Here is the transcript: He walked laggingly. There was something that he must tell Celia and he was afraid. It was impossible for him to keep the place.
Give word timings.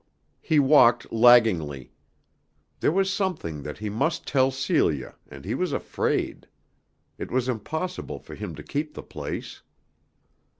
He 0.41 0.57
walked 0.57 1.13
laggingly. 1.13 1.91
There 2.79 2.91
was 2.91 3.13
something 3.13 3.61
that 3.61 3.77
he 3.77 3.87
must 3.87 4.25
tell 4.25 4.49
Celia 4.49 5.13
and 5.29 5.45
he 5.45 5.53
was 5.53 5.73
afraid. 5.73 6.47
It 7.19 7.29
was 7.29 7.47
impossible 7.47 8.17
for 8.17 8.33
him 8.33 8.55
to 8.55 8.63
keep 8.63 8.95
the 8.95 9.03
place. 9.03 9.61